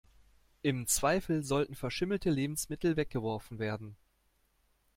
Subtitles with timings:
[0.63, 3.95] Im Zweifel sollten verschimmelte Lebensmittel weggeworfen werden.